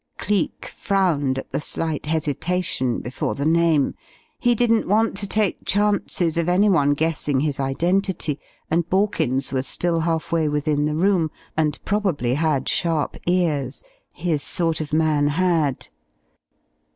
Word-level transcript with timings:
Cleek 0.17 0.65
frowned 0.65 1.37
at 1.37 1.51
the 1.51 1.61
slight 1.61 2.07
hesitation 2.07 3.01
before 3.01 3.35
the 3.35 3.45
name. 3.45 3.93
He 4.39 4.55
didn't 4.55 4.87
want 4.87 5.15
to 5.17 5.27
take 5.27 5.63
chances 5.63 6.37
of 6.37 6.49
any 6.49 6.67
one 6.69 6.95
guessing 6.95 7.41
his 7.41 7.59
identity 7.59 8.39
and 8.71 8.89
Borkins 8.89 9.51
was 9.53 9.67
still 9.67 9.99
half 9.99 10.31
way 10.31 10.49
within 10.49 10.85
the 10.85 10.95
room, 10.95 11.29
and 11.55 11.77
probably 11.85 12.33
had 12.33 12.67
sharp 12.67 13.15
ears. 13.27 13.83
His 14.11 14.41
sort 14.41 14.81
of 14.81 14.91
man 14.91 15.27
had! 15.27 15.89